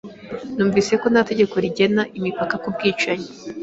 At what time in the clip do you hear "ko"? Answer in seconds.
1.01-1.05